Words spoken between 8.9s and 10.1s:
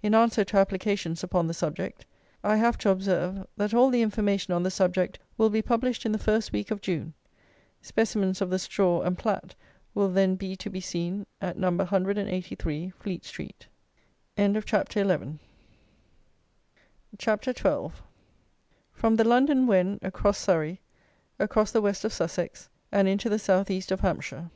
and plat will